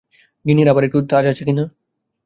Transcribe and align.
গিন্নীর 0.45 0.71
আবার 0.71 0.83
একটু 0.87 0.99
ঝাঁজ 1.11 1.25
আছে 1.31 1.43
কি 1.47 1.53
না। 1.53 1.63